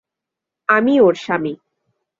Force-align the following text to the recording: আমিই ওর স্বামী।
আমিই 0.69 0.99
ওর 0.99 1.15
স্বামী। 1.15 1.53